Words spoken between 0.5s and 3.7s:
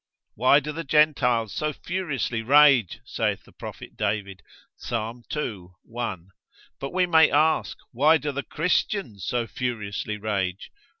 do the Gentiles so furiously rage, saith the